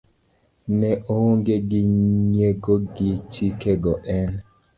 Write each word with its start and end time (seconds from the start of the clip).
ne 0.79 0.89
oonge 1.13 1.55
gi 1.69 1.81
nyiego 2.29 2.73
gi 2.95 3.09
chike 3.33 3.71
go 3.83 3.93
en 4.17 4.29